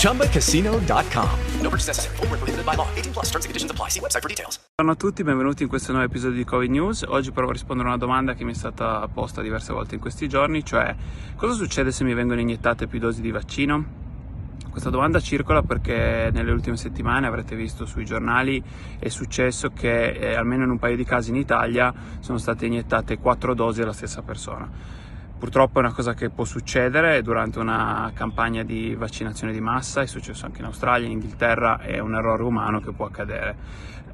ChumbaCasino.com. 0.00 1.28
No 1.60 1.68
purchase 1.68 1.88
necessary. 1.88 2.16
Full 2.16 2.28
prohibited 2.28 2.64
by 2.64 2.74
law. 2.74 2.88
18 2.94 3.12
plus 3.12 3.28
terms 3.28 3.44
and 3.44 3.50
conditions 3.50 3.70
apply. 3.70 3.90
See 3.90 4.00
website 4.00 4.22
for 4.22 4.28
details. 4.28 4.58
Buongiorno 4.74 4.92
a 4.92 4.96
tutti, 4.96 5.22
benvenuti 5.22 5.62
in 5.62 5.68
questo 5.68 5.92
nuovo 5.92 6.06
episodio 6.06 6.38
di 6.38 6.44
Covid 6.44 6.70
News. 6.70 7.04
Oggi 7.06 7.32
provo 7.32 7.50
a 7.50 7.52
rispondere 7.52 7.88
a 7.88 7.92
una 7.92 8.00
domanda 8.00 8.32
che 8.32 8.44
mi 8.44 8.52
è 8.52 8.54
stata 8.54 9.06
posta 9.12 9.42
diverse 9.42 9.74
volte 9.74 9.96
in 9.96 10.00
questi 10.00 10.26
giorni, 10.26 10.64
cioè 10.64 10.96
cosa 11.36 11.52
succede 11.52 11.92
se 11.92 12.04
mi 12.04 12.14
vengono 12.14 12.40
iniettate 12.40 12.86
più 12.86 12.98
dosi 12.98 13.20
di 13.20 13.30
vaccino? 13.30 13.84
Questa 14.70 14.88
domanda 14.88 15.20
circola 15.20 15.60
perché 15.60 16.30
nelle 16.32 16.50
ultime 16.50 16.78
settimane 16.78 17.26
avrete 17.26 17.54
visto 17.54 17.84
sui 17.84 18.06
giornali 18.06 18.62
è 18.98 19.08
successo 19.08 19.68
che 19.68 20.12
eh, 20.12 20.34
almeno 20.34 20.64
in 20.64 20.70
un 20.70 20.78
paio 20.78 20.96
di 20.96 21.04
casi 21.04 21.28
in 21.28 21.36
Italia 21.36 21.92
sono 22.20 22.38
state 22.38 22.64
iniettate 22.64 23.18
quattro 23.18 23.52
dosi 23.52 23.82
alla 23.82 23.92
stessa 23.92 24.22
persona. 24.22 24.98
Purtroppo 25.40 25.78
è 25.78 25.82
una 25.82 25.94
cosa 25.94 26.12
che 26.12 26.28
può 26.28 26.44
succedere 26.44 27.22
durante 27.22 27.60
una 27.60 28.10
campagna 28.12 28.62
di 28.62 28.94
vaccinazione 28.94 29.54
di 29.54 29.60
massa, 29.62 30.02
è 30.02 30.06
successo 30.06 30.44
anche 30.44 30.58
in 30.58 30.66
Australia, 30.66 31.06
in 31.06 31.12
Inghilterra, 31.12 31.80
è 31.80 31.98
un 31.98 32.14
errore 32.14 32.42
umano 32.42 32.80
che 32.80 32.92
può 32.92 33.06
accadere. 33.06 33.56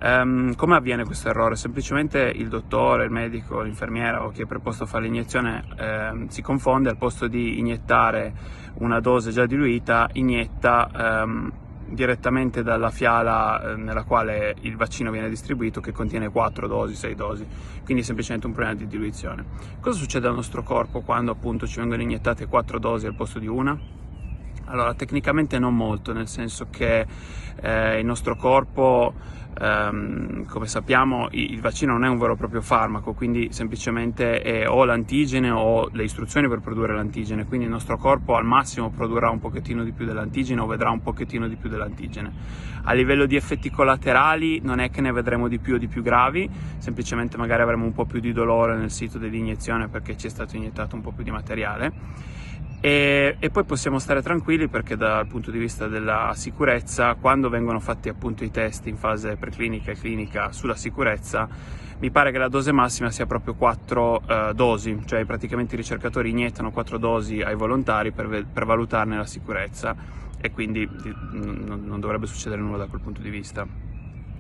Um, 0.00 0.54
come 0.54 0.76
avviene 0.76 1.04
questo 1.04 1.28
errore? 1.28 1.56
Semplicemente 1.56 2.20
il 2.20 2.46
dottore, 2.46 3.06
il 3.06 3.10
medico, 3.10 3.60
l'infermiera 3.62 4.24
o 4.24 4.30
chi 4.30 4.42
è 4.42 4.46
preposto 4.46 4.84
a 4.84 4.86
fare 4.86 5.02
l'iniezione 5.02 5.64
eh, 5.76 6.26
si 6.28 6.42
confonde 6.42 6.90
al 6.90 6.96
posto 6.96 7.26
di 7.26 7.58
iniettare 7.58 8.32
una 8.74 9.01
dose 9.01 9.32
già 9.32 9.46
diluita, 9.46 10.08
inietta 10.12 11.23
ehm, 11.23 11.52
direttamente 11.88 12.62
dalla 12.62 12.90
fiala 12.90 13.73
eh, 13.73 13.76
nella 13.76 14.04
quale 14.04 14.56
il 14.60 14.76
vaccino 14.76 15.10
viene 15.10 15.29
distribuito 15.29 15.80
che 15.80 15.92
contiene 15.92 16.29
4 16.29 16.66
dosi, 16.66 16.95
6 16.95 17.15
dosi, 17.15 17.46
quindi 17.84 18.02
è 18.02 18.06
semplicemente 18.06 18.46
un 18.46 18.52
problema 18.52 18.76
di 18.76 18.87
diluizione. 18.87 19.45
Cosa 19.80 19.98
succede 19.98 20.26
al 20.26 20.34
nostro 20.34 20.62
corpo 20.62 21.01
quando 21.01 21.32
appunto 21.32 21.66
ci 21.66 21.79
vengono 21.79 22.02
iniettate 22.02 22.46
4 22.46 22.79
dosi 22.79 23.07
al 23.07 23.14
posto 23.14 23.38
di 23.38 23.46
una? 23.46 24.04
Allora, 24.68 24.95
tecnicamente 24.95 25.59
non 25.60 25.76
molto, 25.76 26.12
nel 26.12 26.26
senso 26.26 26.66
che 26.70 27.06
eh, 27.60 27.98
il 28.00 28.04
nostro 28.04 28.34
corpo, 28.34 29.14
ehm, 29.60 30.45
come 30.46 30.66
sappiamo, 30.66 31.28
il 31.30 31.60
vaccino 31.60 31.92
non 31.92 32.04
è 32.04 32.08
un 32.08 32.18
vero 32.18 32.32
e 32.32 32.36
proprio 32.36 32.60
farmaco, 32.60 33.12
quindi 33.12 33.52
semplicemente 33.52 34.42
è 34.42 34.68
o 34.68 34.84
l'antigene 34.84 35.50
o 35.50 35.88
le 35.92 36.02
istruzioni 36.02 36.48
per 36.48 36.58
produrre 36.58 36.96
l'antigene, 36.96 37.46
quindi 37.46 37.66
il 37.66 37.70
nostro 37.70 37.96
corpo 37.96 38.34
al 38.34 38.45
massimo 38.45 38.90
produrrà 38.90 39.30
un 39.30 39.38
pochettino 39.38 39.84
di 39.84 39.92
più 39.92 40.04
dell'antigene 40.04 40.60
o 40.60 40.66
vedrà 40.66 40.90
un 40.90 41.01
pochettino 41.01 41.46
di 41.46 41.54
più 41.54 41.68
dell'antigene. 41.68 42.32
A 42.82 42.92
livello 42.92 43.26
di 43.26 43.36
effetti 43.36 43.70
collaterali 43.70 44.60
non 44.64 44.80
è 44.80 44.90
che 44.90 45.01
ne 45.01 45.12
vedremo 45.12 45.46
di 45.46 45.60
più 45.60 45.74
o 45.74 45.78
di 45.78 45.86
più 45.86 46.02
gravi, 46.02 46.51
semplicemente 46.78 47.36
magari 47.36 47.62
avremo 47.62 47.84
un 47.84 47.92
po' 47.92 48.04
più 48.04 48.18
di 48.18 48.32
dolore 48.32 48.76
nel 48.76 48.90
sito 48.90 49.18
dell'iniezione 49.18 49.86
perché 49.86 50.16
ci 50.16 50.26
è 50.26 50.30
stato 50.30 50.56
iniettato 50.56 50.96
un 50.96 51.02
po' 51.02 51.12
più 51.12 51.23
di 51.23 51.30
materiale 51.30 52.34
e, 52.87 53.34
e, 53.40 53.51
poi 53.51 53.65
possiamo 53.65 53.98
stare 53.98 54.23
tranquilli 54.23 54.68
perché 54.68 54.95
dal 54.96 55.26
punto 55.26 55.51
di 55.51 55.59
vista 55.59 55.88
della 55.88 56.30
sicurezza, 56.37 57.15
quando 57.15 57.48
vengono 57.48 57.80
fatti 57.80 58.09
appunto 58.09 58.45
i 58.45 58.52
test 58.52 58.87
in 58.87 58.96
fase 58.96 59.34
preclinica 59.34 59.90
e 59.90 59.96
clinica 59.96 60.52
sulla 60.52 60.76
sicurezza, 60.76 61.48
mi 61.98 62.12
pare 62.12 62.30
che 62.30 62.38
la 62.38 62.46
dose 62.46 62.70
massima 62.70 63.10
sia 63.10 63.26
proprio 63.26 63.54
4 63.54 64.14
uh, 64.14 64.53
dosi, 64.53 65.03
cioè 65.04 65.25
praticamente 65.25 65.75
i 65.75 65.78
ricercatori 65.78 66.31
iniettano 66.31 66.70
4 66.70 66.97
dosi 66.97 67.41
ai 67.42 67.56
volontari 67.56 68.12
per, 68.12 68.47
per 68.52 68.64
valutarne 68.64 69.16
la 69.16 69.26
sicurezza 69.26 69.97
e 70.41 70.53
quindi 70.53 70.88
non, 71.32 71.82
non 71.84 71.98
dovrebbe 71.98 72.28
succedere 72.28 72.62
nulla 72.62 72.76
da 72.76 72.86
quel 72.86 73.00
punto 73.00 73.20
di 73.20 73.30
vista. 73.30 73.85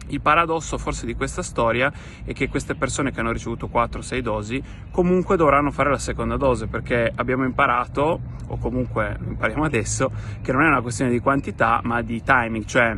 Il 0.08 0.20
paradosso 0.20 0.78
forse 0.78 1.04
di 1.04 1.14
questa 1.14 1.42
storia 1.42 1.92
è 2.24 2.32
che 2.32 2.48
queste 2.48 2.74
persone 2.74 3.10
che 3.10 3.20
hanno 3.20 3.32
ricevuto 3.32 3.68
4-6 3.72 4.18
dosi 4.20 4.62
comunque 4.90 5.36
dovranno 5.36 5.70
fare 5.70 5.90
la 5.90 5.98
seconda 5.98 6.36
dose 6.36 6.68
perché 6.68 7.10
abbiamo 7.14 7.44
imparato, 7.44 8.20
o 8.46 8.56
comunque 8.58 9.18
impariamo 9.20 9.64
adesso, 9.64 10.10
che 10.42 10.52
non 10.52 10.62
è 10.62 10.68
una 10.68 10.80
questione 10.80 11.10
di 11.10 11.18
quantità 11.18 11.80
ma 11.82 12.02
di 12.02 12.22
timing, 12.22 12.64
cioè 12.64 12.96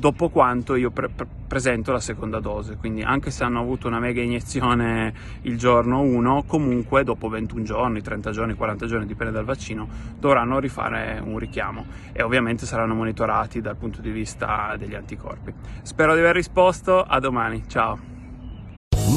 dopo 0.00 0.30
quanto 0.30 0.76
io 0.76 0.90
pre- 0.90 1.10
pre- 1.10 1.26
presento 1.46 1.92
la 1.92 2.00
seconda 2.00 2.40
dose. 2.40 2.76
Quindi 2.76 3.02
anche 3.02 3.30
se 3.30 3.44
hanno 3.44 3.60
avuto 3.60 3.86
una 3.86 4.00
mega 4.00 4.22
iniezione 4.22 5.12
il 5.42 5.58
giorno 5.58 6.00
1, 6.00 6.44
comunque 6.46 7.04
dopo 7.04 7.28
21 7.28 7.62
giorni, 7.62 8.00
30 8.00 8.30
giorni, 8.30 8.54
40 8.54 8.86
giorni, 8.86 9.06
dipende 9.06 9.32
dal 9.32 9.44
vaccino, 9.44 9.86
dovranno 10.18 10.58
rifare 10.58 11.20
un 11.22 11.38
richiamo 11.38 11.84
e 12.12 12.22
ovviamente 12.22 12.64
saranno 12.64 12.94
monitorati 12.94 13.60
dal 13.60 13.76
punto 13.76 14.00
di 14.00 14.10
vista 14.10 14.74
degli 14.78 14.94
anticorpi. 14.94 15.52
Spero 15.82 16.14
di 16.14 16.20
aver 16.20 16.34
risposto, 16.34 17.02
a 17.02 17.20
domani, 17.20 17.64
ciao. 17.68 18.09